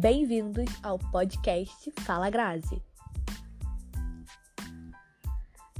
Bem-vindos 0.00 0.70
ao 0.80 0.96
podcast 0.96 1.92
Fala 2.02 2.30
Grazi. 2.30 2.80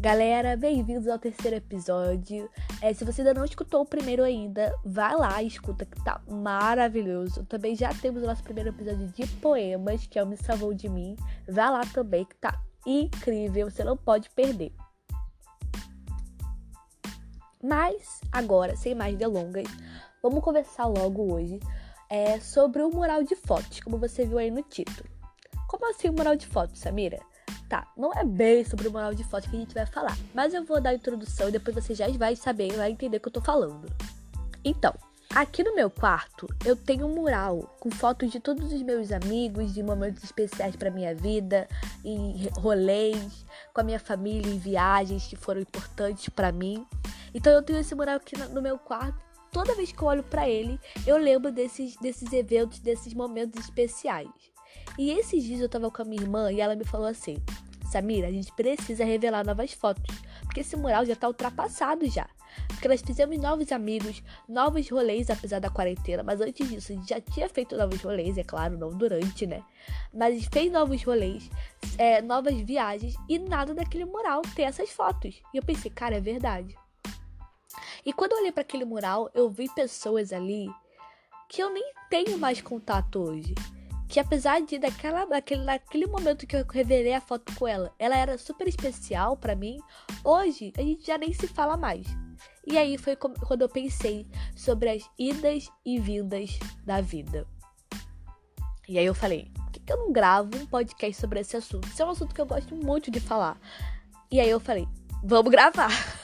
Galera, 0.01 0.57
bem-vindos 0.57 1.07
ao 1.07 1.21
terceiro 1.21 1.57
episódio. 1.57 2.51
É, 2.83 2.93
se 2.93 3.05
você 3.05 3.21
ainda 3.21 3.33
não 3.33 3.45
escutou 3.45 3.83
o 3.83 3.87
primeiro 3.87 4.25
ainda, 4.25 4.75
vai 4.85 5.15
lá 5.15 5.41
e 5.41 5.47
escuta 5.47 5.87
que 5.87 6.03
tá 6.03 6.21
maravilhoso. 6.29 7.45
Também 7.45 7.77
já 7.77 7.95
temos 7.95 8.21
o 8.21 8.27
nosso 8.27 8.43
primeiro 8.43 8.71
episódio 8.71 9.07
de 9.07 9.25
poemas, 9.37 10.05
que 10.09 10.19
é 10.19 10.25
o 10.25 10.27
Me 10.27 10.37
Salvou 10.37 10.75
de 10.75 10.89
Mim. 10.89 11.15
Vai 11.49 11.71
lá 11.71 11.83
também 11.87 12.25
que 12.25 12.35
tá 12.35 12.61
incrível, 12.85 13.71
você 13.71 13.85
não 13.85 13.97
pode 13.97 14.31
perder. 14.31 14.73
Mas 17.63 18.21
agora, 18.33 18.75
sem 18.75 18.97
mais 18.97 19.17
delongas, 19.17 19.69
vamos 20.21 20.43
conversar 20.43 20.87
logo 20.87 21.33
hoje 21.33 21.61
é, 22.09 22.41
sobre 22.41 22.83
o 22.83 22.91
mural 22.91 23.23
de 23.23 23.37
fotos, 23.37 23.81
como 23.81 23.99
você 23.99 24.25
viu 24.25 24.39
aí 24.39 24.51
no 24.51 24.63
título. 24.63 25.09
Como 25.69 25.89
assim 25.91 26.09
o 26.09 26.13
mural 26.13 26.35
de 26.35 26.47
fotos, 26.47 26.81
Samira? 26.81 27.19
Tá, 27.69 27.87
não 27.97 28.13
é 28.15 28.25
bem 28.25 28.65
sobre 28.65 28.89
o 28.89 28.91
mural 28.91 29.15
de 29.15 29.23
fotos 29.25 29.51
que 29.51 29.57
a 29.57 29.61
gente 29.61 29.75
vai 29.75 29.85
falar, 29.85 30.17
mas 30.35 30.55
eu 30.55 30.65
vou 30.65 30.81
dar 30.81 30.91
a 30.91 30.95
introdução 30.95 31.49
e 31.49 31.53
depois 31.53 31.75
você 31.75 31.95
já 31.95 32.09
vai 32.09 32.35
saber, 32.35 32.73
vai 32.73 32.91
entender 32.91 33.19
o 33.19 33.21
que 33.21 33.29
eu 33.29 33.33
tô 33.33 33.43
falando. 33.43 33.87
Então, 34.65 34.95
aqui 35.35 35.63
no 35.63 35.75
meu 35.75 35.91
quarto 35.91 36.47
eu 36.65 36.75
tenho 36.75 37.07
um 37.07 37.15
mural 37.15 37.77
com 37.79 37.91
fotos 37.91 38.31
de 38.31 38.41
todos 38.41 38.73
os 38.73 38.83
meus 38.83 39.13
amigos, 39.13 39.75
de 39.75 39.83
momentos 39.83 40.25
especiais 40.25 40.77
para 40.77 40.91
minha 40.91 41.15
vida, 41.15 41.69
em 42.03 42.49
rolês, 42.57 43.45
com 43.75 43.83
a 43.83 43.85
minha 43.85 44.01
família, 44.01 44.51
em 44.51 44.59
viagens 44.59 45.27
que 45.27 45.37
foram 45.37 45.61
importantes 45.61 46.31
para 46.31 46.51
mim. 46.51 46.87
Então 47.35 47.53
eu 47.53 47.63
tenho 47.63 47.79
esse 47.79 47.95
mural 47.95 48.17
aqui 48.17 48.37
no 48.39 48.63
meu 48.63 48.79
quarto 48.79 49.28
toda 49.53 49.75
vez 49.75 49.93
que 49.93 50.03
eu 50.03 50.09
olho 50.09 50.23
para 50.23 50.49
ele, 50.49 50.79
eu 51.07 51.17
lembro 51.17 51.51
desses, 51.51 51.97
desses 51.97 52.33
eventos, 52.33 52.79
desses 52.79 53.15
momentos 53.15 53.61
especiais. 53.65 54.29
E 54.99 55.11
esses 55.11 55.43
dias 55.43 55.61
eu 55.61 55.69
tava 55.69 55.91
com 55.91 56.03
a 56.03 56.05
minha 56.05 56.23
irmã 56.23 56.51
e 56.51 56.61
ela 56.61 56.75
me 56.75 56.85
falou 56.85 57.07
assim: 57.07 57.37
Samira, 57.91 58.29
a 58.29 58.33
gente 58.33 58.53
precisa 58.53 59.05
revelar 59.05 59.45
novas 59.45 59.73
fotos, 59.73 60.15
porque 60.43 60.61
esse 60.61 60.77
mural 60.77 61.05
já 61.05 61.17
tá 61.17 61.27
ultrapassado 61.29 62.09
já. 62.09 62.29
Porque 62.67 62.89
nós 62.89 63.01
fizemos 63.01 63.39
novos 63.39 63.71
amigos, 63.73 64.23
novos 64.49 64.89
rolês, 64.89 65.31
apesar 65.31 65.61
da 65.61 65.71
quarentena. 65.71 66.23
Mas 66.23 66.41
antes 66.41 66.69
disso, 66.69 66.93
a 66.93 66.95
gente 66.97 67.09
já 67.09 67.21
tinha 67.21 67.49
feito 67.49 67.77
novos 67.77 68.01
rolês, 68.03 68.37
é 68.37 68.43
claro, 68.43 68.77
não 68.77 68.91
durante, 68.91 69.47
né? 69.47 69.63
Mas 70.13 70.35
a 70.35 70.39
gente 70.39 70.51
fez 70.51 70.73
novos 70.73 71.03
rolês, 71.03 71.51
é, 71.97 72.21
novas 72.21 72.55
viagens 72.61 73.15
e 73.29 73.39
nada 73.39 73.75
daquele 73.75 74.05
mural 74.05 74.43
ter 74.55 74.63
essas 74.63 74.91
fotos. 74.91 75.41
E 75.55 75.57
eu 75.57 75.63
pensei, 75.63 75.91
cara, 75.91 76.17
é 76.17 76.21
verdade. 76.21 76.77
E 78.05 78.13
quando 78.13 78.33
eu 78.33 78.39
olhei 78.39 78.53
para 78.53 78.63
aquele 78.63 78.85
mural, 78.85 79.31
eu 79.35 79.49
vi 79.49 79.69
pessoas 79.75 80.33
ali 80.33 80.69
que 81.49 81.63
eu 81.63 81.73
nem 81.73 81.93
tenho 82.11 82.39
mais 82.39 82.61
contato 82.61 83.21
hoje. 83.21 83.55
Que 84.09 84.21
apesar 84.21 84.61
de 84.63 84.79
daquela, 84.79 85.25
daquele, 85.27 85.65
daquele 85.65 86.07
momento 86.07 86.47
que 86.47 86.57
eu 86.57 86.65
revelei 86.67 87.13
a 87.13 87.21
foto 87.21 87.55
com 87.57 87.67
ela, 87.67 87.93
ela 87.99 88.17
era 88.17 88.39
super 88.39 88.67
especial 88.67 89.37
para 89.37 89.55
mim. 89.55 89.79
Hoje 90.25 90.73
a 90.79 90.83
gente 90.83 91.07
já 91.07 91.19
nem 91.19 91.33
se 91.33 91.47
fala 91.47 91.77
mais. 91.77 92.07
E 92.67 92.77
aí 92.77 92.97
foi 92.97 93.17
quando 93.17 93.63
eu 93.63 93.69
pensei 93.69 94.27
sobre 94.55 94.91
as 94.91 95.11
idas 95.19 95.71
e 95.85 95.99
vindas 95.99 96.59
da 96.85 97.01
vida. 97.01 97.47
E 98.89 98.99
aí 98.99 99.05
eu 99.05 99.15
falei, 99.15 99.51
por 99.55 99.71
que, 99.71 99.81
que 99.81 99.93
eu 99.93 99.99
não 99.99 100.13
gravo 100.13 100.57
um 100.57 100.67
podcast 100.67 101.21
sobre 101.21 101.41
esse 101.41 101.57
assunto? 101.57 101.87
Isso 101.89 102.03
é 102.03 102.07
um 102.07 102.11
assunto 102.11 102.35
que 102.35 102.41
eu 102.41 102.47
gosto 102.47 102.75
muito 102.75 103.11
de 103.11 103.21
falar. 103.21 103.61
E 104.31 104.41
aí 104.41 104.49
eu 104.49 104.59
falei, 104.59 104.89
vamos 105.23 105.51
gravar. 105.51 105.91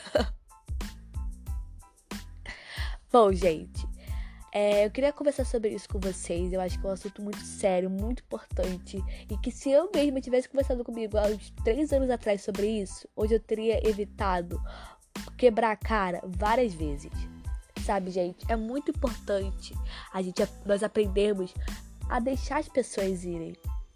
Bom, 3.14 3.32
gente, 3.32 3.86
é, 4.50 4.84
eu 4.84 4.90
queria 4.90 5.12
conversar 5.12 5.44
sobre 5.44 5.68
isso 5.68 5.88
com 5.88 6.00
vocês. 6.00 6.52
Eu 6.52 6.60
acho 6.60 6.80
que 6.80 6.84
é 6.84 6.90
um 6.90 6.92
assunto 6.92 7.22
muito 7.22 7.38
sério, 7.38 7.88
muito 7.88 8.24
importante. 8.24 9.00
E 9.30 9.38
que 9.38 9.52
se 9.52 9.70
eu 9.70 9.88
mesma 9.94 10.20
tivesse 10.20 10.48
conversado 10.48 10.82
comigo 10.82 11.16
há 11.16 11.28
uns 11.28 11.48
três 11.62 11.92
anos 11.92 12.10
atrás 12.10 12.42
sobre 12.42 12.66
isso, 12.66 13.06
hoje 13.14 13.36
eu 13.36 13.38
teria 13.38 13.88
evitado 13.88 14.60
quebrar 15.38 15.70
a 15.70 15.76
cara 15.76 16.20
várias 16.26 16.74
vezes. 16.74 17.12
Sabe, 17.86 18.10
gente? 18.10 18.44
É 18.50 18.56
muito 18.56 18.90
importante 18.90 19.72
a 20.12 20.20
gente, 20.20 20.42
nós 20.66 20.82
aprendermos 20.82 21.54
a 22.10 22.18
deixar 22.18 22.58
as 22.58 22.68
pessoas 22.68 23.22
irem, 23.22 23.52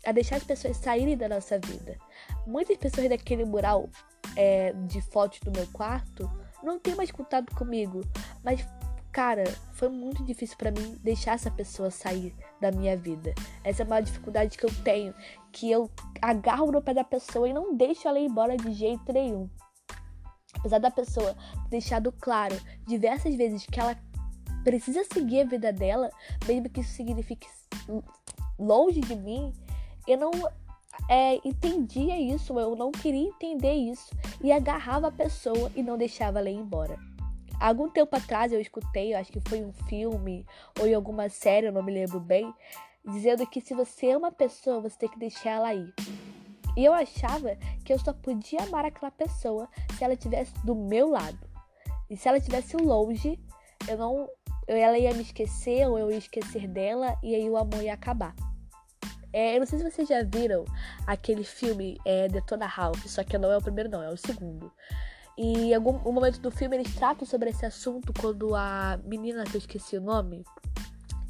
a 0.06 0.12
deixar 0.12 0.36
as 0.36 0.44
pessoas 0.44 0.76
saírem 0.76 1.16
da 1.16 1.28
nossa 1.28 1.58
vida. 1.58 1.98
Muitas 2.46 2.76
pessoas 2.76 3.08
daquele 3.08 3.44
mural 3.44 3.90
é, 4.36 4.72
de 4.86 5.00
fotos 5.00 5.40
do 5.40 5.50
meu 5.50 5.66
quarto 5.72 6.30
não 6.62 6.78
têm 6.78 6.94
mais 6.94 7.10
contato 7.10 7.52
comigo, 7.56 8.02
mas 8.44 8.64
Cara, 9.18 9.42
foi 9.72 9.88
muito 9.88 10.22
difícil 10.22 10.56
para 10.56 10.70
mim 10.70 10.96
deixar 11.02 11.32
essa 11.32 11.50
pessoa 11.50 11.90
sair 11.90 12.32
da 12.60 12.70
minha 12.70 12.96
vida. 12.96 13.34
Essa 13.64 13.82
é 13.82 13.84
uma 13.84 14.00
dificuldade 14.00 14.56
que 14.56 14.64
eu 14.64 14.70
tenho, 14.84 15.12
que 15.50 15.68
eu 15.68 15.90
agarro 16.22 16.70
no 16.70 16.80
pé 16.80 16.94
da 16.94 17.02
pessoa 17.02 17.48
e 17.48 17.52
não 17.52 17.76
deixo 17.76 18.06
ela 18.06 18.20
ir 18.20 18.26
embora 18.26 18.56
de 18.56 18.72
jeito 18.72 19.12
nenhum. 19.12 19.50
Apesar 20.54 20.78
da 20.78 20.88
pessoa 20.88 21.34
ter 21.64 21.70
deixado 21.70 22.12
claro 22.12 22.56
diversas 22.86 23.34
vezes 23.34 23.66
que 23.66 23.80
ela 23.80 23.98
precisa 24.62 25.02
seguir 25.12 25.40
a 25.40 25.46
vida 25.46 25.72
dela, 25.72 26.10
mesmo 26.46 26.68
que 26.68 26.78
isso 26.78 26.92
signifique 26.92 27.48
longe 28.56 29.00
de 29.00 29.16
mim, 29.16 29.52
eu 30.06 30.16
não 30.16 30.30
é, 31.10 31.40
entendia 31.44 32.20
isso, 32.20 32.56
eu 32.56 32.76
não 32.76 32.92
queria 32.92 33.26
entender 33.26 33.74
isso 33.74 34.16
e 34.40 34.52
agarrava 34.52 35.08
a 35.08 35.12
pessoa 35.12 35.72
e 35.74 35.82
não 35.82 35.98
deixava 35.98 36.38
ela 36.38 36.48
ir 36.48 36.54
embora. 36.54 36.96
Algum 37.60 37.88
tempo 37.88 38.14
atrás 38.14 38.52
eu 38.52 38.60
escutei, 38.60 39.14
acho 39.14 39.32
que 39.32 39.40
foi 39.48 39.64
um 39.64 39.72
filme 39.72 40.46
ou 40.78 40.86
em 40.86 40.94
alguma 40.94 41.28
série, 41.28 41.66
eu 41.66 41.72
não 41.72 41.82
me 41.82 41.92
lembro 41.92 42.20
bem, 42.20 42.52
dizendo 43.04 43.46
que 43.46 43.60
se 43.60 43.74
você 43.74 44.10
ama 44.10 44.28
a 44.28 44.32
pessoa, 44.32 44.80
você 44.80 44.96
tem 44.96 45.08
que 45.08 45.18
deixar 45.18 45.50
ela 45.50 45.74
ir. 45.74 45.92
E 46.76 46.84
eu 46.84 46.92
achava 46.92 47.56
que 47.84 47.92
eu 47.92 47.98
só 47.98 48.12
podia 48.12 48.62
amar 48.62 48.84
aquela 48.84 49.10
pessoa 49.10 49.68
se 49.96 50.04
ela 50.04 50.14
estivesse 50.14 50.52
do 50.64 50.74
meu 50.74 51.10
lado. 51.10 51.38
E 52.08 52.16
se 52.16 52.28
ela 52.28 52.38
estivesse 52.38 52.76
longe, 52.76 53.38
eu 53.88 53.98
não, 53.98 54.28
ela 54.68 54.96
ia 54.96 55.12
me 55.12 55.22
esquecer 55.22 55.88
ou 55.88 55.98
eu 55.98 56.10
ia 56.10 56.18
esquecer 56.18 56.68
dela 56.68 57.16
e 57.22 57.34
aí 57.34 57.50
o 57.50 57.56
amor 57.56 57.82
ia 57.82 57.94
acabar. 57.94 58.34
É, 59.32 59.56
eu 59.56 59.60
não 59.60 59.66
sei 59.66 59.78
se 59.78 59.90
vocês 59.90 60.08
já 60.08 60.22
viram 60.22 60.64
aquele 61.06 61.44
filme 61.44 61.98
é, 62.04 62.28
Detona 62.28 62.66
Ralph, 62.66 63.04
só 63.06 63.22
que 63.22 63.36
não 63.36 63.50
é 63.50 63.58
o 63.58 63.62
primeiro 63.62 63.90
não, 63.90 64.02
é 64.02 64.10
o 64.10 64.16
segundo. 64.16 64.72
E 65.38 65.70
em 65.70 65.74
algum 65.74 66.12
momento 66.12 66.40
do 66.40 66.50
filme 66.50 66.76
eles 66.76 66.92
tratam 66.96 67.24
sobre 67.24 67.50
esse 67.50 67.64
assunto 67.64 68.12
quando 68.12 68.56
a 68.56 68.98
menina, 69.04 69.44
que 69.44 69.56
eu 69.56 69.60
esqueci 69.60 69.96
o 69.96 70.00
nome, 70.00 70.44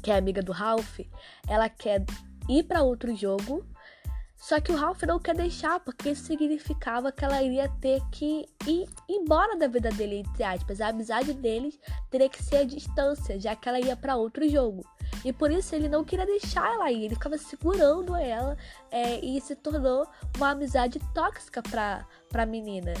que 0.01 0.09
é 0.09 0.17
amiga 0.17 0.41
do 0.41 0.51
Ralph, 0.51 1.01
ela 1.47 1.69
quer 1.69 2.03
ir 2.49 2.63
para 2.63 2.81
outro 2.81 3.15
jogo, 3.15 3.63
só 4.35 4.59
que 4.59 4.71
o 4.71 4.75
Ralph 4.75 5.03
não 5.03 5.19
quer 5.19 5.35
deixar, 5.35 5.79
porque 5.81 6.09
isso 6.09 6.23
significava 6.23 7.11
que 7.11 7.23
ela 7.23 7.43
iria 7.43 7.69
ter 7.81 8.01
que 8.09 8.47
ir 8.65 8.89
embora 9.07 9.55
da 9.55 9.67
vida 9.67 9.91
dele, 9.91 10.19
entre 10.19 10.43
aspas. 10.43 10.81
A 10.81 10.87
amizade 10.87 11.31
deles 11.33 11.77
teria 12.09 12.29
que 12.29 12.41
ser 12.41 12.55
a 12.55 12.63
distância, 12.63 13.39
já 13.39 13.55
que 13.55 13.69
ela 13.69 13.79
ia 13.79 13.95
para 13.95 14.15
outro 14.15 14.49
jogo. 14.49 14.83
E 15.23 15.31
por 15.31 15.51
isso 15.51 15.75
ele 15.75 15.87
não 15.87 16.03
queria 16.03 16.25
deixar 16.25 16.73
ela 16.73 16.91
ir, 16.91 17.05
ele 17.05 17.15
ficava 17.15 17.37
segurando 17.37 18.15
ela 18.15 18.57
é, 18.89 19.23
e 19.23 19.39
se 19.41 19.55
tornou 19.55 20.07
uma 20.37 20.51
amizade 20.51 20.99
tóxica 21.13 21.61
para 21.61 22.07
a 22.33 22.45
menina. 22.45 22.93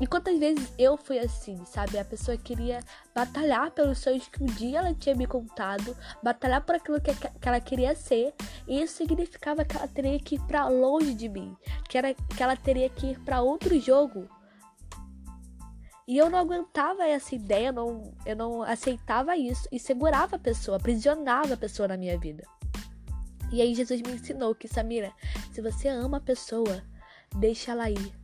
E 0.00 0.06
quantas 0.06 0.38
vezes 0.38 0.72
eu 0.78 0.96
fui 0.96 1.18
assim, 1.18 1.62
sabe? 1.66 1.98
A 1.98 2.04
pessoa 2.04 2.34
queria 2.34 2.80
batalhar 3.14 3.70
pelos 3.70 3.98
sonhos 3.98 4.26
que 4.28 4.42
um 4.42 4.46
dia 4.46 4.78
ela 4.78 4.94
tinha 4.94 5.14
me 5.14 5.26
contado, 5.26 5.94
batalhar 6.22 6.64
por 6.64 6.74
aquilo 6.74 6.98
que, 7.02 7.14
que 7.14 7.46
ela 7.48 7.60
queria 7.60 7.94
ser, 7.94 8.32
e 8.66 8.80
isso 8.80 8.94
significava 8.94 9.62
que 9.62 9.76
ela 9.76 9.86
teria 9.86 10.18
que 10.18 10.36
ir 10.36 10.40
para 10.46 10.66
longe 10.68 11.12
de 11.12 11.28
mim, 11.28 11.54
que, 11.86 11.98
era, 11.98 12.14
que 12.14 12.42
ela 12.42 12.56
teria 12.56 12.88
que 12.88 13.08
ir 13.08 13.20
para 13.20 13.42
outro 13.42 13.78
jogo. 13.78 14.26
E 16.08 16.16
eu 16.16 16.30
não 16.30 16.38
aguentava 16.38 17.06
essa 17.06 17.34
ideia, 17.34 17.70
não, 17.70 18.14
eu 18.24 18.34
não 18.34 18.62
aceitava 18.62 19.36
isso 19.36 19.68
e 19.70 19.78
segurava 19.78 20.36
a 20.36 20.38
pessoa, 20.38 20.78
aprisionava 20.78 21.52
a 21.52 21.58
pessoa 21.58 21.86
na 21.86 21.98
minha 21.98 22.18
vida. 22.18 22.42
E 23.52 23.60
aí 23.60 23.74
Jesus 23.74 24.00
me 24.00 24.12
ensinou 24.12 24.54
que, 24.54 24.66
Samira, 24.66 25.12
se 25.52 25.60
você 25.60 25.88
ama 25.88 26.16
a 26.16 26.20
pessoa, 26.22 26.82
deixa 27.36 27.72
ela 27.72 27.90
ir 27.90 28.19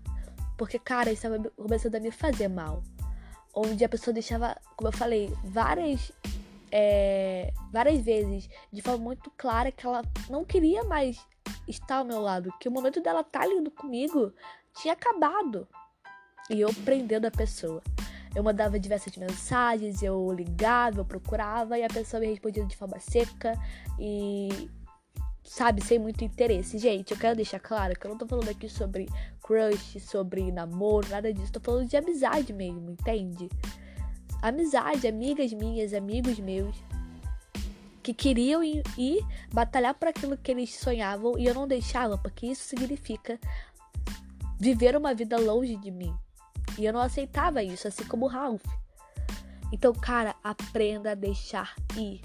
porque, 0.57 0.79
cara, 0.79 1.13
isso 1.13 1.27
estava 1.27 1.51
começando 1.51 1.95
a 1.97 2.01
me 2.01 2.11
fazer 2.11 2.49
mal. 2.49 2.83
Onde 3.55 3.85
a 3.85 3.89
pessoa 3.89 4.13
deixava, 4.13 4.57
como 4.77 4.89
eu 4.89 4.93
falei, 4.93 5.33
várias, 5.45 6.13
é, 6.71 7.53
várias 7.73 8.01
vezes, 8.01 8.49
de 8.73 8.83
forma 8.83 9.03
muito 9.03 9.31
clara, 9.37 9.71
que 9.73 9.87
ela 9.87 10.03
não 10.29 10.45
queria 10.45 10.85
mais 10.85 11.19
estar 11.67 11.97
ao 11.97 12.05
meu 12.05 12.21
lado. 12.21 12.53
Que 12.61 12.69
o 12.69 12.73
momento 12.73 13.01
dela 13.01 13.21
estar 13.21 13.41
tá 13.41 13.47
lindo 13.47 13.71
comigo 13.71 14.33
tinha 14.75 14.95
acabado. 14.95 15.67
E 16.51 16.61
eu 16.61 16.73
prendendo 16.85 17.27
a 17.27 17.31
pessoa. 17.31 17.83
Eu 18.35 18.43
mandava 18.43 18.79
diversas 18.79 19.17
mensagens, 19.17 20.03
eu 20.03 20.31
ligava, 20.31 21.01
eu 21.01 21.05
procurava 21.05 21.79
e 21.79 21.83
a 21.83 21.89
pessoa 21.89 22.21
me 22.21 22.27
respondia 22.27 22.65
de 22.67 22.77
forma 22.77 23.01
seca 23.01 23.55
e 23.99 24.71
sabe, 25.47 25.83
sem 25.83 25.99
muito 25.99 26.25
interesse. 26.25 26.79
Gente, 26.79 27.13
eu 27.13 27.17
quero 27.17 27.37
deixar 27.37 27.61
claro 27.61 27.99
que 27.99 28.07
eu 28.07 28.11
não 28.11 28.19
tô 28.19 28.27
falando 28.27 28.49
aqui 28.49 28.69
sobre 28.69 29.09
crush, 29.43 30.01
sobre 30.01 30.51
namoro, 30.51 31.09
nada 31.09 31.33
disso. 31.33 31.53
Tô 31.53 31.61
falando 31.61 31.89
de 31.89 31.97
amizade 31.97 32.53
mesmo, 32.53 32.91
entende? 32.91 33.49
Amizade, 34.43 35.07
amigas 35.07 35.53
minhas, 35.53 35.95
amigos 35.95 36.39
meus, 36.39 36.77
que 38.03 38.13
queriam 38.13 38.63
ir, 38.63 38.83
ir 38.99 39.25
batalhar 39.53 39.95
por 39.95 40.09
aquilo 40.09 40.37
que 40.37 40.51
eles 40.51 40.75
sonhavam 40.75 41.39
e 41.39 41.47
eu 41.47 41.55
não 41.55 41.67
deixava, 41.67 42.19
porque 42.19 42.47
isso 42.47 42.63
significa 42.65 43.39
viver 44.59 44.97
uma 44.97 45.15
vida 45.15 45.39
longe 45.39 45.77
de 45.77 45.91
mim. 45.91 46.15
E 46.79 46.85
eu 46.85 46.93
não 46.93 47.01
aceitava 47.01 47.63
isso, 47.63 47.89
assim 47.89 48.05
como 48.05 48.27
o 48.27 48.29
Ralph. 48.29 48.65
Então, 49.73 49.93
cara, 49.93 50.35
aprenda 50.45 51.13
a 51.13 51.15
deixar 51.15 51.75
ir. 51.97 52.21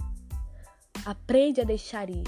Aprende 1.06 1.62
a 1.62 1.64
deixar 1.64 2.10
ir. 2.10 2.24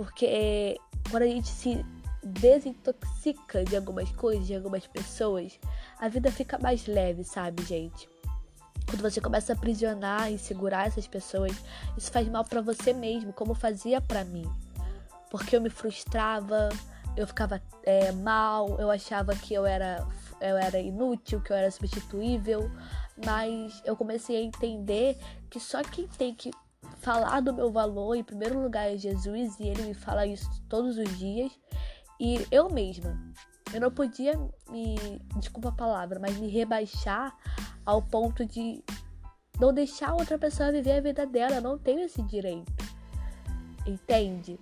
Porque 0.00 0.80
quando 1.10 1.24
a 1.24 1.26
gente 1.26 1.48
se 1.48 1.84
desintoxica 2.22 3.62
de 3.66 3.76
algumas 3.76 4.10
coisas, 4.12 4.46
de 4.46 4.56
algumas 4.56 4.86
pessoas, 4.86 5.60
a 5.98 6.08
vida 6.08 6.32
fica 6.32 6.58
mais 6.58 6.86
leve, 6.86 7.22
sabe, 7.22 7.62
gente? 7.64 8.08
Quando 8.88 9.02
você 9.02 9.20
começa 9.20 9.52
a 9.52 9.56
aprisionar 9.56 10.32
e 10.32 10.38
segurar 10.38 10.86
essas 10.86 11.06
pessoas, 11.06 11.52
isso 11.98 12.10
faz 12.10 12.26
mal 12.28 12.46
para 12.46 12.62
você 12.62 12.94
mesmo, 12.94 13.30
como 13.34 13.52
fazia 13.52 14.00
para 14.00 14.24
mim. 14.24 14.50
Porque 15.30 15.54
eu 15.54 15.60
me 15.60 15.68
frustrava, 15.68 16.70
eu 17.14 17.26
ficava 17.26 17.60
é, 17.82 18.10
mal, 18.10 18.80
eu 18.80 18.90
achava 18.90 19.36
que 19.36 19.52
eu 19.52 19.66
era, 19.66 20.08
eu 20.40 20.56
era 20.56 20.78
inútil, 20.78 21.42
que 21.42 21.52
eu 21.52 21.56
era 21.56 21.70
substituível, 21.70 22.70
mas 23.22 23.82
eu 23.84 23.94
comecei 23.94 24.38
a 24.38 24.42
entender 24.42 25.18
que 25.50 25.60
só 25.60 25.82
quem 25.82 26.08
tem 26.08 26.34
que 26.34 26.50
falar 27.00 27.40
do 27.40 27.52
meu 27.52 27.70
valor 27.72 28.14
em 28.14 28.22
primeiro 28.22 28.60
lugar 28.62 28.92
é 28.92 28.96
Jesus 28.96 29.58
e 29.58 29.68
ele 29.68 29.82
me 29.82 29.94
fala 29.94 30.26
isso 30.26 30.48
todos 30.68 30.98
os 30.98 31.18
dias 31.18 31.50
e 32.18 32.46
eu 32.50 32.70
mesma. 32.70 33.18
Eu 33.72 33.80
não 33.80 33.90
podia 33.90 34.36
me, 34.68 34.96
desculpa 35.36 35.70
a 35.70 35.72
palavra, 35.72 36.18
mas 36.20 36.36
me 36.36 36.48
rebaixar 36.48 37.34
ao 37.86 38.02
ponto 38.02 38.44
de 38.44 38.84
não 39.58 39.72
deixar 39.72 40.14
outra 40.14 40.38
pessoa 40.38 40.72
viver 40.72 40.92
a 40.92 41.00
vida 41.00 41.26
dela. 41.26 41.56
Eu 41.56 41.62
não 41.62 41.78
tenho 41.78 42.00
esse 42.00 42.22
direito. 42.22 42.72
Entende? 43.86 44.58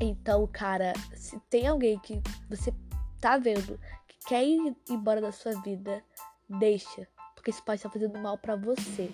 Então, 0.00 0.46
cara, 0.52 0.92
se 1.14 1.38
tem 1.48 1.66
alguém 1.66 1.98
que 2.00 2.20
você 2.50 2.74
tá 3.20 3.38
vendo 3.38 3.78
que 4.08 4.28
quer 4.28 4.44
ir 4.44 4.76
embora 4.90 5.20
da 5.20 5.32
sua 5.32 5.52
vida, 5.62 6.02
deixa, 6.48 7.06
porque 7.34 7.50
isso 7.50 7.62
pode 7.62 7.76
estar 7.76 7.90
fazendo 7.90 8.18
mal 8.18 8.36
para 8.36 8.56
você. 8.56 9.10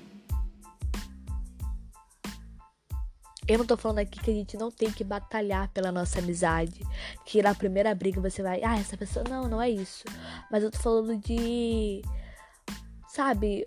Eu 3.51 3.59
não 3.59 3.67
tô 3.67 3.77
falando 3.77 3.99
aqui 3.99 4.21
que 4.21 4.31
a 4.31 4.35
gente 4.35 4.57
não 4.57 4.71
tem 4.71 4.93
que 4.93 5.03
batalhar 5.03 5.69
pela 5.71 5.91
nossa 5.91 6.21
amizade. 6.21 6.87
Que 7.27 7.43
na 7.43 7.53
primeira 7.53 7.93
briga 7.93 8.21
você 8.21 8.45
vai, 8.45 8.63
ah, 8.63 8.79
essa 8.79 8.97
pessoa. 8.97 9.25
Não, 9.29 9.49
não 9.49 9.61
é 9.61 9.69
isso. 9.69 10.05
Mas 10.49 10.63
eu 10.63 10.71
tô 10.71 10.79
falando 10.79 11.17
de. 11.17 12.01
Sabe? 13.09 13.67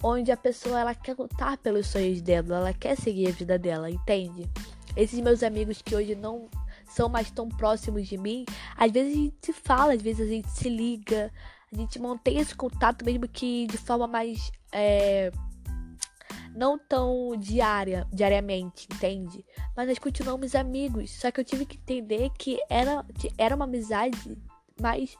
Onde 0.00 0.30
a 0.30 0.36
pessoa 0.36 0.78
ela 0.78 0.94
quer 0.94 1.16
lutar 1.18 1.58
pelos 1.58 1.88
sonhos 1.88 2.22
dela, 2.22 2.58
ela 2.58 2.72
quer 2.72 2.96
seguir 2.96 3.26
a 3.26 3.32
vida 3.32 3.58
dela, 3.58 3.90
entende? 3.90 4.48
Esses 4.96 5.18
meus 5.18 5.42
amigos 5.42 5.82
que 5.82 5.96
hoje 5.96 6.14
não 6.14 6.48
são 6.88 7.08
mais 7.08 7.28
tão 7.28 7.48
próximos 7.48 8.06
de 8.06 8.16
mim, 8.16 8.44
às 8.76 8.92
vezes 8.92 9.14
a 9.14 9.16
gente 9.16 9.36
se 9.42 9.52
fala, 9.52 9.94
às 9.94 10.02
vezes 10.02 10.28
a 10.28 10.30
gente 10.30 10.48
se 10.48 10.68
liga, 10.68 11.32
a 11.72 11.76
gente 11.76 11.98
mantém 11.98 12.38
esse 12.38 12.54
contato 12.54 13.04
mesmo 13.04 13.26
que 13.26 13.66
de 13.66 13.78
forma 13.78 14.06
mais. 14.06 14.52
É, 14.70 15.32
não 16.56 16.78
tão 16.78 17.36
diária, 17.36 18.06
diariamente, 18.10 18.88
entende? 18.92 19.44
Mas 19.76 19.88
nós 19.88 19.98
continuamos 19.98 20.54
amigos. 20.54 21.10
Só 21.10 21.30
que 21.30 21.40
eu 21.40 21.44
tive 21.44 21.66
que 21.66 21.76
entender 21.76 22.30
que 22.38 22.58
era, 22.68 23.04
era 23.36 23.54
uma 23.54 23.66
amizade 23.66 24.36
mais 24.80 25.16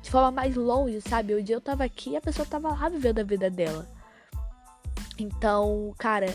de 0.00 0.10
forma 0.10 0.30
mais 0.30 0.56
longe, 0.56 1.00
sabe? 1.02 1.34
O 1.34 1.42
dia 1.42 1.56
eu 1.56 1.60
tava 1.60 1.84
aqui 1.84 2.10
e 2.10 2.16
a 2.16 2.20
pessoa 2.20 2.46
tava 2.46 2.70
lá 2.70 2.88
vivendo 2.88 3.18
a 3.18 3.24
vida 3.24 3.50
dela. 3.50 3.86
Então, 5.18 5.94
cara, 5.98 6.32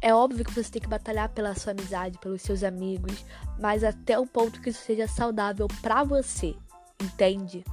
é 0.00 0.12
óbvio 0.12 0.44
que 0.44 0.52
você 0.52 0.70
tem 0.70 0.82
que 0.82 0.88
batalhar 0.88 1.28
pela 1.28 1.54
sua 1.54 1.72
amizade, 1.72 2.18
pelos 2.18 2.42
seus 2.42 2.64
amigos, 2.64 3.24
mas 3.58 3.84
até 3.84 4.18
o 4.18 4.26
ponto 4.26 4.60
que 4.60 4.70
isso 4.70 4.82
seja 4.82 5.06
saudável 5.06 5.68
para 5.80 6.02
você, 6.02 6.56
entende? 7.00 7.64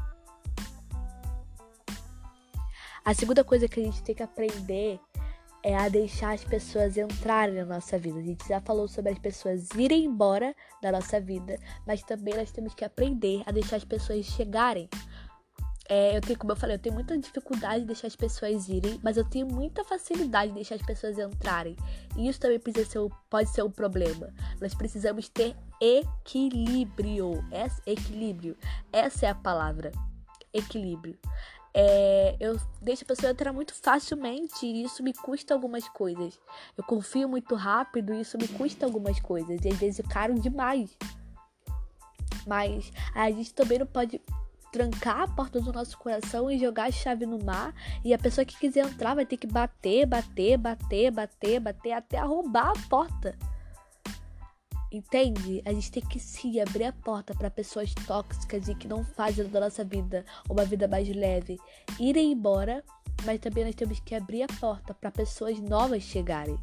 A 3.03 3.13
segunda 3.13 3.43
coisa 3.43 3.67
que 3.67 3.79
a 3.79 3.83
gente 3.83 4.03
tem 4.03 4.15
que 4.15 4.23
aprender 4.23 4.99
é 5.65 5.75
a 5.75 5.89
deixar 5.89 6.35
as 6.35 6.43
pessoas 6.43 6.95
entrarem 6.95 7.55
na 7.55 7.65
nossa 7.65 7.97
vida. 7.97 8.19
A 8.19 8.21
gente 8.21 8.47
já 8.47 8.61
falou 8.61 8.87
sobre 8.87 9.11
as 9.11 9.17
pessoas 9.17 9.67
irem 9.71 10.05
embora 10.05 10.55
da 10.79 10.91
nossa 10.91 11.19
vida, 11.19 11.57
mas 11.87 12.03
também 12.03 12.35
nós 12.35 12.51
temos 12.51 12.75
que 12.75 12.85
aprender 12.85 13.41
a 13.47 13.51
deixar 13.51 13.77
as 13.77 13.83
pessoas 13.83 14.27
chegarem. 14.27 14.87
É, 15.89 16.15
eu 16.15 16.21
tenho, 16.21 16.37
como 16.37 16.51
eu 16.51 16.55
falei, 16.55 16.75
eu 16.75 16.79
tenho 16.79 16.93
muita 16.93 17.17
dificuldade 17.17 17.79
de 17.79 17.87
deixar 17.87 18.05
as 18.05 18.15
pessoas 18.15 18.69
irem, 18.69 18.99
mas 19.03 19.17
eu 19.17 19.27
tenho 19.27 19.47
muita 19.47 19.83
facilidade 19.83 20.49
de 20.49 20.55
deixar 20.55 20.75
as 20.75 20.83
pessoas 20.83 21.17
entrarem. 21.17 21.75
E 22.15 22.29
isso 22.29 22.39
também 22.39 22.59
precisa 22.59 22.87
ser, 22.87 22.99
pode 23.27 23.49
ser 23.49 23.63
um 23.63 23.71
problema. 23.71 24.31
Nós 24.61 24.75
precisamos 24.75 25.29
ter 25.29 25.55
equilíbrio. 25.81 27.43
Esse, 27.51 27.81
equilíbrio. 27.87 28.55
Essa 28.93 29.25
é 29.25 29.29
a 29.29 29.35
palavra. 29.35 29.91
Equilíbrio 30.53 31.17
é, 31.77 32.37
eu 32.39 32.57
deixo 32.81 33.03
a 33.03 33.07
pessoa 33.07 33.33
entrar 33.33 33.51
muito 33.51 33.73
facilmente 33.73 34.65
e 34.65 34.83
isso 34.83 35.03
me 35.03 35.13
custa 35.13 35.53
algumas 35.53 35.89
coisas. 35.89 36.39
Eu 36.77 36.85
confio 36.85 37.27
muito 37.27 37.53
rápido 37.53 38.13
e 38.13 38.21
isso 38.21 38.37
me 38.37 38.47
custa 38.47 38.85
algumas 38.85 39.19
coisas. 39.19 39.59
E 39.61 39.67
às 39.67 39.77
vezes 39.77 39.99
é 39.99 40.03
caro 40.03 40.33
demais. 40.39 40.95
Mas 42.47 42.93
a 43.13 43.29
gente 43.29 43.53
também 43.53 43.79
não 43.79 43.85
pode 43.85 44.21
trancar 44.71 45.23
a 45.23 45.27
porta 45.27 45.59
do 45.59 45.73
nosso 45.73 45.97
coração 45.97 46.49
e 46.49 46.57
jogar 46.57 46.85
a 46.85 46.91
chave 46.91 47.25
no 47.25 47.43
mar. 47.43 47.75
E 48.05 48.13
a 48.13 48.17
pessoa 48.17 48.45
que 48.45 48.57
quiser 48.57 48.85
entrar 48.85 49.13
vai 49.13 49.25
ter 49.25 49.35
que 49.35 49.47
bater, 49.47 50.05
bater, 50.05 50.57
bater, 50.57 51.11
bater, 51.11 51.59
bater 51.59 51.91
até 51.91 52.17
arrombar 52.17 52.69
a 52.69 52.89
porta. 52.89 53.37
Entende? 54.95 55.61
A 55.65 55.73
gente 55.73 55.91
tem 55.91 56.05
que 56.05 56.17
sim 56.17 56.61
abrir 56.61 56.85
a 56.85 56.93
porta 56.93 57.35
para 57.35 57.51
pessoas 57.51 57.93
tóxicas 58.07 58.69
e 58.69 58.75
que 58.75 58.87
não 58.87 59.03
fazem 59.03 59.45
da 59.49 59.59
nossa 59.59 59.83
vida 59.83 60.23
uma 60.49 60.63
vida 60.63 60.87
mais 60.87 61.05
leve 61.13 61.59
irem 61.99 62.31
embora, 62.31 62.81
mas 63.25 63.41
também 63.41 63.65
nós 63.65 63.75
temos 63.75 63.99
que 63.99 64.15
abrir 64.15 64.43
a 64.43 64.47
porta 64.47 64.93
para 64.93 65.11
pessoas 65.11 65.59
novas 65.59 66.01
chegarem. 66.01 66.57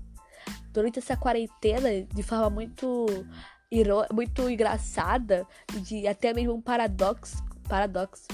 Durante 0.73 0.99
essa 0.99 1.15
quarentena, 1.15 1.91
de 2.03 2.23
forma 2.23 2.49
muito 2.49 3.07
muito 4.15 4.49
engraçada, 4.49 5.47
de 5.83 6.07
até 6.07 6.33
mesmo 6.33 6.55
um 6.55 6.61
paradoxo, 6.61 7.45
paradoxo, 7.69 8.29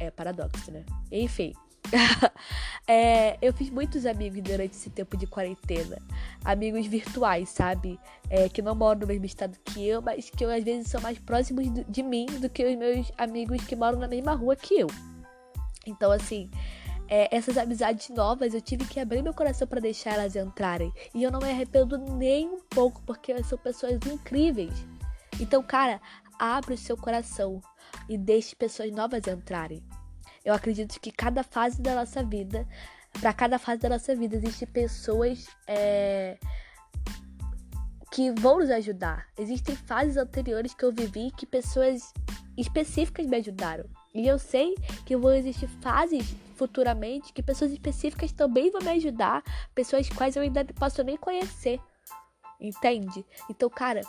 é 0.00 0.08
paradoxo, 0.08 0.70
né? 0.70 0.84
Enfim, 1.10 1.52
é, 2.86 3.38
eu 3.40 3.52
fiz 3.52 3.70
muitos 3.70 4.06
amigos 4.06 4.42
durante 4.42 4.74
esse 4.74 4.90
tempo 4.90 5.16
de 5.16 5.26
quarentena. 5.26 5.98
Amigos 6.44 6.86
virtuais, 6.86 7.48
sabe? 7.48 7.98
É, 8.28 8.48
que 8.48 8.62
não 8.62 8.74
moram 8.74 9.00
no 9.00 9.06
mesmo 9.06 9.24
estado 9.24 9.58
que 9.64 9.86
eu, 9.86 10.02
mas 10.02 10.30
que 10.30 10.44
eu, 10.44 10.50
às 10.50 10.64
vezes 10.64 10.88
são 10.88 11.00
mais 11.00 11.18
próximos 11.18 11.66
de 11.88 12.02
mim 12.02 12.26
do 12.26 12.48
que 12.48 12.64
os 12.64 12.76
meus 12.76 13.12
amigos 13.16 13.64
que 13.64 13.76
moram 13.76 13.98
na 13.98 14.08
mesma 14.08 14.34
rua 14.34 14.56
que 14.56 14.80
eu. 14.80 14.88
Então, 15.86 16.10
assim, 16.10 16.50
é, 17.08 17.34
essas 17.34 17.56
amizades 17.56 18.08
novas 18.08 18.52
eu 18.52 18.60
tive 18.60 18.84
que 18.84 18.98
abrir 18.98 19.22
meu 19.22 19.32
coração 19.32 19.66
para 19.66 19.80
deixar 19.80 20.14
elas 20.14 20.34
entrarem. 20.34 20.92
E 21.14 21.22
eu 21.22 21.30
não 21.30 21.40
me 21.40 21.50
arrependo 21.50 21.98
nem 21.98 22.48
um 22.48 22.60
pouco, 22.60 23.02
porque 23.02 23.42
são 23.44 23.58
pessoas 23.58 23.98
incríveis. 24.06 24.74
Então, 25.40 25.62
cara, 25.62 26.00
abre 26.38 26.74
o 26.74 26.78
seu 26.78 26.96
coração 26.96 27.60
e 28.08 28.18
deixe 28.18 28.56
pessoas 28.56 28.90
novas 28.90 29.26
entrarem. 29.26 29.82
Eu 30.46 30.54
acredito 30.54 31.00
que 31.00 31.10
cada 31.10 31.42
fase 31.42 31.82
da 31.82 31.92
nossa 31.92 32.22
vida, 32.22 32.64
para 33.20 33.32
cada 33.32 33.58
fase 33.58 33.80
da 33.80 33.88
nossa 33.88 34.14
vida, 34.14 34.36
existem 34.36 34.68
pessoas 34.68 35.48
é, 35.66 36.38
que 38.12 38.30
vão 38.30 38.60
nos 38.60 38.70
ajudar. 38.70 39.26
Existem 39.36 39.74
fases 39.74 40.16
anteriores 40.16 40.72
que 40.72 40.84
eu 40.84 40.92
vivi 40.92 41.32
que 41.36 41.44
pessoas 41.44 42.14
específicas 42.56 43.26
me 43.26 43.38
ajudaram. 43.38 43.86
E 44.14 44.28
eu 44.28 44.38
sei 44.38 44.76
que 45.04 45.16
vão 45.16 45.34
existir 45.34 45.66
fases 45.66 46.36
futuramente 46.54 47.32
que 47.32 47.42
pessoas 47.42 47.72
específicas 47.72 48.30
também 48.30 48.70
vão 48.70 48.80
me 48.82 48.90
ajudar, 48.90 49.42
pessoas 49.74 50.08
quais 50.08 50.36
eu 50.36 50.42
ainda 50.42 50.64
posso 50.78 51.02
nem 51.02 51.16
conhecer. 51.16 51.80
Entende? 52.60 53.26
Então, 53.50 53.68
cara, 53.68 54.00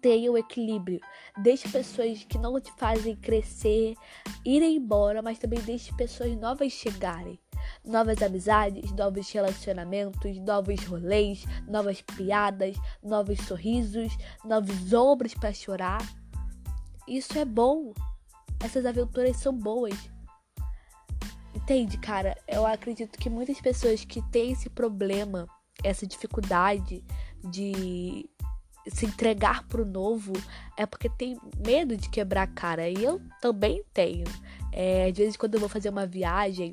tenha 0.00 0.30
o 0.30 0.38
equilíbrio. 0.38 1.00
Deixe 1.42 1.68
pessoas 1.68 2.24
que 2.24 2.38
não 2.38 2.60
te 2.60 2.72
fazem 2.72 3.16
crescer 3.16 3.94
irem 4.44 4.76
embora, 4.76 5.22
mas 5.22 5.38
também 5.38 5.60
deixe 5.60 5.94
pessoas 5.94 6.36
novas 6.36 6.72
chegarem. 6.72 7.38
Novas 7.84 8.22
amizades, 8.22 8.92
novos 8.92 9.30
relacionamentos, 9.30 10.38
novos 10.38 10.84
rolês, 10.84 11.44
novas 11.66 12.00
piadas, 12.00 12.76
novos 13.02 13.38
sorrisos, 13.40 14.16
novos 14.44 14.92
ombros 14.92 15.34
para 15.34 15.52
chorar. 15.52 16.00
Isso 17.06 17.38
é 17.38 17.44
bom. 17.44 17.92
Essas 18.60 18.86
aventuras 18.86 19.36
são 19.36 19.52
boas. 19.52 19.94
Entende, 21.54 21.98
cara? 21.98 22.36
Eu 22.46 22.66
acredito 22.66 23.18
que 23.18 23.28
muitas 23.28 23.60
pessoas 23.60 24.04
que 24.04 24.22
têm 24.30 24.52
esse 24.52 24.70
problema, 24.70 25.46
essa 25.82 26.06
dificuldade 26.06 27.04
de 27.50 28.28
se 28.90 29.06
entregar 29.06 29.64
pro 29.64 29.84
novo 29.84 30.32
é 30.76 30.86
porque 30.86 31.08
tem 31.08 31.38
medo 31.64 31.96
de 31.96 32.08
quebrar 32.08 32.42
a 32.42 32.46
cara. 32.46 32.88
E 32.88 33.02
eu 33.02 33.20
também 33.40 33.82
tenho. 33.92 34.24
É, 34.72 35.08
às 35.08 35.16
vezes, 35.16 35.36
quando 35.36 35.54
eu 35.54 35.60
vou 35.60 35.68
fazer 35.68 35.88
uma 35.88 36.06
viagem, 36.06 36.72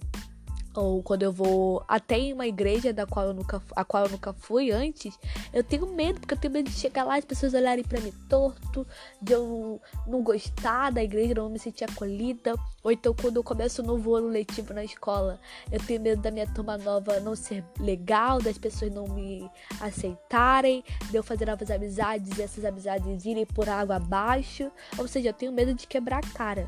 ou 0.75 1.01
quando 1.01 1.23
eu 1.23 1.31
vou 1.31 1.83
até 1.87 2.17
em 2.17 2.33
uma 2.33 2.45
igreja 2.45 2.91
da 2.91 3.05
qual 3.05 3.27
eu 3.27 3.33
nunca, 3.33 3.61
a 3.75 3.85
qual 3.85 4.05
eu 4.05 4.11
nunca 4.11 4.33
fui 4.33 4.71
antes, 4.71 5.17
eu 5.53 5.63
tenho 5.63 5.87
medo, 5.87 6.19
porque 6.19 6.33
eu 6.33 6.37
tenho 6.37 6.53
medo 6.53 6.69
de 6.69 6.75
chegar 6.75 7.03
lá 7.03 7.15
e 7.15 7.19
as 7.19 7.25
pessoas 7.25 7.53
olharem 7.53 7.83
para 7.83 8.01
mim 8.01 8.13
torto, 8.27 8.85
de 9.21 9.33
eu 9.33 9.81
não 10.05 10.21
gostar 10.21 10.91
da 10.91 11.03
igreja, 11.03 11.33
não 11.33 11.49
me 11.49 11.57
sentir 11.57 11.85
acolhida, 11.85 12.55
ou 12.83 12.91
então 12.91 13.15
quando 13.19 13.37
eu 13.37 13.43
começo 13.43 13.81
um 13.81 13.85
novo 13.85 14.15
ano 14.15 14.27
letivo 14.27 14.73
na 14.73 14.83
escola, 14.83 15.39
eu 15.71 15.79
tenho 15.79 16.01
medo 16.01 16.21
da 16.21 16.29
minha 16.29 16.47
turma 16.47 16.77
nova 16.77 17.19
não 17.19 17.35
ser 17.35 17.63
legal, 17.79 18.41
das 18.41 18.57
pessoas 18.57 18.91
não 18.91 19.07
me 19.07 19.49
aceitarem, 19.79 20.83
de 21.09 21.15
eu 21.15 21.23
fazer 21.23 21.45
novas 21.45 21.71
amizades 21.71 22.37
e 22.37 22.41
essas 22.41 22.65
amizades 22.65 23.25
irem 23.25 23.45
por 23.45 23.69
água 23.69 23.95
abaixo, 23.95 24.69
ou 24.97 25.07
seja, 25.07 25.29
eu 25.29 25.33
tenho 25.33 25.53
medo 25.53 25.73
de 25.73 25.87
quebrar 25.87 26.19
a 26.19 26.33
cara. 26.33 26.67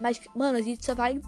Mas, 0.00 0.18
mano, 0.34 0.56
a 0.56 0.62
gente 0.62 0.84
só 0.84 0.94
vai 0.94 1.20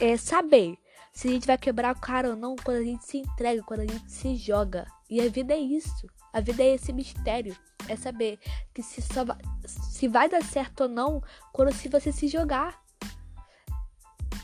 é 0.00 0.16
saber 0.16 0.78
se 1.12 1.28
a 1.28 1.30
gente 1.32 1.46
vai 1.46 1.58
quebrar 1.58 1.96
o 1.96 2.00
cara 2.00 2.30
ou 2.30 2.36
não 2.36 2.54
quando 2.56 2.78
a 2.78 2.84
gente 2.84 3.04
se 3.04 3.18
entrega, 3.18 3.62
quando 3.62 3.80
a 3.80 3.86
gente 3.86 4.10
se 4.10 4.36
joga. 4.36 4.86
E 5.10 5.20
a 5.20 5.28
vida 5.28 5.54
é 5.54 5.58
isso. 5.58 6.06
A 6.32 6.40
vida 6.40 6.62
é 6.62 6.74
esse 6.74 6.92
mistério. 6.92 7.56
É 7.88 7.96
saber 7.96 8.38
que 8.74 8.82
se, 8.82 9.00
vai, 9.00 9.36
se 9.66 10.08
vai 10.08 10.28
dar 10.28 10.44
certo 10.44 10.82
ou 10.82 10.88
não 10.88 11.22
quando 11.52 11.72
se 11.72 11.88
você 11.88 12.12
se 12.12 12.28
jogar. 12.28 12.80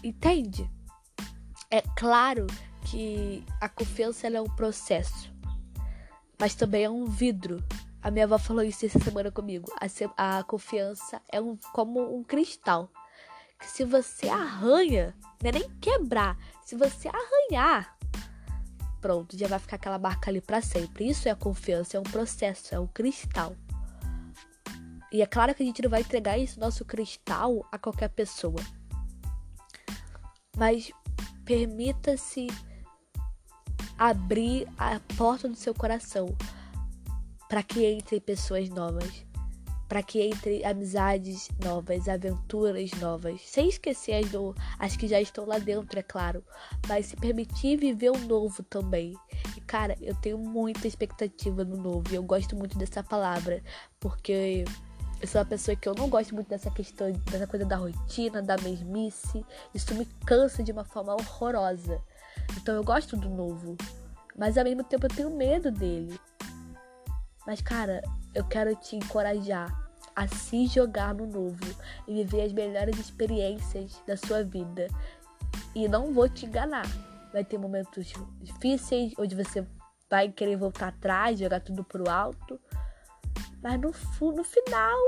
Entende? 0.02 0.68
É 1.70 1.82
claro 1.96 2.46
que 2.84 3.44
a 3.60 3.68
confiança 3.68 4.26
é 4.26 4.40
um 4.40 4.56
processo, 4.56 5.32
mas 6.38 6.54
também 6.54 6.84
é 6.84 6.90
um 6.90 7.04
vidro. 7.04 7.62
A 8.02 8.10
minha 8.10 8.24
avó 8.24 8.38
falou 8.38 8.62
isso 8.62 8.84
essa 8.84 8.98
semana 8.98 9.30
comigo. 9.30 9.72
A, 10.16 10.38
a 10.38 10.44
confiança 10.44 11.22
é 11.30 11.40
um, 11.40 11.56
como 11.72 12.16
um 12.16 12.22
cristal 12.22 12.90
que 13.58 13.70
se 13.70 13.84
você 13.84 14.28
arranha, 14.28 15.14
não 15.42 15.48
é 15.48 15.52
nem 15.52 15.70
quebrar, 15.80 16.36
se 16.64 16.76
você 16.76 17.08
arranhar, 17.08 17.96
pronto, 19.00 19.36
já 19.36 19.46
vai 19.46 19.58
ficar 19.58 19.76
aquela 19.76 19.98
marca 19.98 20.30
ali 20.30 20.40
para 20.40 20.62
sempre. 20.62 21.08
Isso 21.08 21.28
é 21.28 21.30
a 21.30 21.36
confiança, 21.36 21.96
é 21.96 22.00
um 22.00 22.04
processo, 22.04 22.74
é 22.74 22.80
um 22.80 22.86
cristal. 22.86 23.54
E 25.12 25.22
é 25.22 25.26
claro 25.26 25.54
que 25.54 25.62
a 25.62 25.66
gente 25.66 25.82
não 25.82 25.90
vai 25.90 26.00
entregar 26.00 26.38
esse 26.38 26.58
nosso 26.58 26.84
cristal 26.84 27.66
a 27.70 27.78
qualquer 27.78 28.08
pessoa. 28.08 28.60
Mas 30.56 30.90
permita-se 31.44 32.46
abrir 33.98 34.66
a 34.78 34.98
porta 35.16 35.48
do 35.48 35.54
seu 35.54 35.74
coração 35.74 36.34
para 37.48 37.62
que 37.62 37.88
entrem 37.88 38.20
pessoas 38.20 38.68
novas 38.68 39.24
para 39.88 40.02
que 40.02 40.20
entre 40.20 40.64
amizades 40.64 41.48
novas, 41.62 42.08
aventuras 42.08 42.90
novas, 43.00 43.40
sem 43.42 43.68
esquecer 43.68 44.24
as, 44.24 44.30
do, 44.30 44.54
as 44.78 44.96
que 44.96 45.06
já 45.06 45.20
estão 45.20 45.46
lá 45.46 45.58
dentro, 45.58 45.98
é 45.98 46.02
claro, 46.02 46.42
mas 46.88 47.06
se 47.06 47.16
permitir 47.16 47.76
viver 47.76 48.10
o 48.10 48.18
novo 48.18 48.62
também. 48.62 49.14
E 49.56 49.60
cara, 49.60 49.96
eu 50.00 50.14
tenho 50.14 50.38
muita 50.38 50.86
expectativa 50.86 51.64
no 51.64 51.76
novo, 51.76 52.04
e 52.10 52.14
eu 52.14 52.22
gosto 52.22 52.56
muito 52.56 52.78
dessa 52.78 53.02
palavra, 53.02 53.62
porque 54.00 54.64
eu 55.20 55.28
sou 55.28 55.40
uma 55.40 55.46
pessoa 55.46 55.76
que 55.76 55.88
eu 55.88 55.94
não 55.94 56.08
gosto 56.08 56.34
muito 56.34 56.48
dessa 56.48 56.70
questão, 56.70 57.10
dessa 57.30 57.46
coisa 57.46 57.64
da 57.64 57.76
rotina, 57.76 58.42
da 58.42 58.58
mesmice. 58.58 59.44
Isso 59.72 59.94
me 59.94 60.04
cansa 60.26 60.62
de 60.62 60.70
uma 60.70 60.84
forma 60.84 61.14
horrorosa. 61.14 61.98
Então 62.58 62.74
eu 62.74 62.84
gosto 62.84 63.16
do 63.16 63.30
novo, 63.30 63.76
mas 64.36 64.58
ao 64.58 64.64
mesmo 64.64 64.84
tempo 64.84 65.06
eu 65.06 65.10
tenho 65.10 65.30
medo 65.30 65.70
dele. 65.70 66.18
Mas, 67.46 67.60
cara, 67.60 68.02
eu 68.34 68.44
quero 68.44 68.74
te 68.76 68.96
encorajar 68.96 69.72
a 70.14 70.28
se 70.28 70.66
jogar 70.66 71.14
no 71.14 71.26
novo 71.26 71.64
e 72.06 72.14
viver 72.14 72.42
as 72.42 72.52
melhores 72.52 72.98
experiências 72.98 74.00
da 74.06 74.16
sua 74.16 74.44
vida. 74.44 74.88
E 75.74 75.88
não 75.88 76.12
vou 76.12 76.28
te 76.28 76.46
enganar. 76.46 76.86
Vai 77.32 77.44
ter 77.44 77.58
momentos 77.58 78.12
difíceis 78.40 79.12
onde 79.18 79.34
você 79.34 79.66
vai 80.08 80.30
querer 80.30 80.56
voltar 80.56 80.88
atrás, 80.88 81.38
jogar 81.38 81.60
tudo 81.60 81.82
pro 81.82 82.08
alto. 82.08 82.60
Mas 83.62 83.80
no, 83.80 83.92
no 84.32 84.44
final 84.44 84.98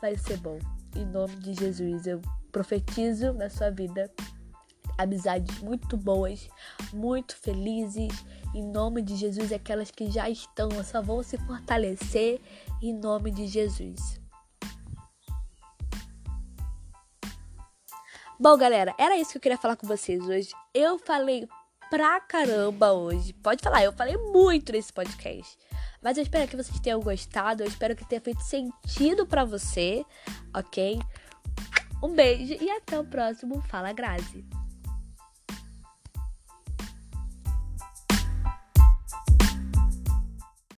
vai 0.00 0.16
ser 0.16 0.36
bom. 0.38 0.58
Em 0.94 1.06
nome 1.06 1.34
de 1.36 1.54
Jesus, 1.54 2.06
eu 2.06 2.20
profetizo 2.52 3.32
na 3.32 3.48
sua 3.48 3.70
vida 3.70 4.10
amizades 4.98 5.58
muito 5.60 5.96
boas, 5.96 6.48
muito 6.92 7.36
felizes. 7.36 8.12
Em 8.54 8.62
nome 8.62 9.02
de 9.02 9.16
Jesus, 9.16 9.52
aquelas 9.52 9.90
que 9.90 10.10
já 10.10 10.30
estão 10.30 10.68
só 10.84 11.02
vão 11.02 11.22
se 11.22 11.36
fortalecer 11.38 12.40
em 12.80 12.94
nome 12.94 13.32
de 13.32 13.48
Jesus. 13.48 14.20
Bom, 18.38 18.56
galera, 18.56 18.94
era 18.98 19.16
isso 19.16 19.32
que 19.32 19.38
eu 19.38 19.42
queria 19.42 19.58
falar 19.58 19.76
com 19.76 19.86
vocês 19.86 20.22
hoje. 20.28 20.50
Eu 20.72 20.98
falei 20.98 21.48
pra 21.90 22.20
caramba 22.20 22.92
hoje. 22.92 23.32
Pode 23.32 23.62
falar, 23.62 23.82
eu 23.82 23.92
falei 23.92 24.16
muito 24.16 24.72
nesse 24.72 24.92
podcast. 24.92 25.56
Mas 26.02 26.16
eu 26.16 26.22
espero 26.22 26.48
que 26.48 26.56
vocês 26.56 26.78
tenham 26.80 27.00
gostado. 27.00 27.62
Eu 27.62 27.68
espero 27.68 27.96
que 27.96 28.04
tenha 28.04 28.20
feito 28.20 28.42
sentido 28.42 29.26
para 29.26 29.44
você, 29.44 30.04
ok? 30.54 31.00
Um 32.02 32.14
beijo 32.14 32.54
e 32.60 32.70
até 32.70 32.98
o 33.00 33.04
próximo 33.04 33.62
Fala 33.62 33.92
Grazi. 33.92 34.44